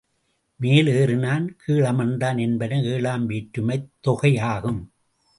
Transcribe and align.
மேல் 0.55 0.87
ஏறினான், 0.87 1.47
கீழ் 1.57 1.83
அமர்ந்தான் 1.83 2.39
என்பன 2.39 2.81
ஏழாம் 2.81 3.29
வேற்றுமைத் 3.29 3.89
தொகையாகும். 4.07 4.91